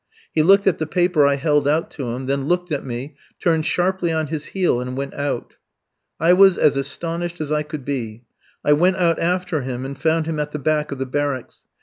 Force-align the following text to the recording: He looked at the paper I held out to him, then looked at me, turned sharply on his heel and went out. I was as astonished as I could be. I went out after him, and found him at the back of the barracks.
He 0.33 0.41
looked 0.41 0.65
at 0.65 0.79
the 0.79 0.87
paper 0.87 1.27
I 1.27 1.35
held 1.35 1.67
out 1.67 1.91
to 1.91 2.09
him, 2.09 2.25
then 2.25 2.45
looked 2.45 2.71
at 2.71 2.83
me, 2.83 3.13
turned 3.39 3.67
sharply 3.67 4.11
on 4.11 4.25
his 4.33 4.45
heel 4.45 4.81
and 4.81 4.97
went 4.97 5.13
out. 5.13 5.57
I 6.19 6.33
was 6.33 6.57
as 6.57 6.75
astonished 6.75 7.39
as 7.39 7.51
I 7.51 7.61
could 7.61 7.85
be. 7.85 8.23
I 8.65 8.73
went 8.73 8.95
out 8.95 9.19
after 9.19 9.61
him, 9.61 9.85
and 9.85 9.95
found 9.95 10.25
him 10.25 10.39
at 10.39 10.53
the 10.53 10.57
back 10.57 10.91
of 10.91 10.97
the 10.97 11.05
barracks. 11.05 11.65